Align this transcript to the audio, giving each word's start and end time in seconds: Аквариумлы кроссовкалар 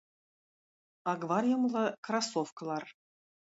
Аквариумлы 1.13 1.83
кроссовкалар 2.05 2.85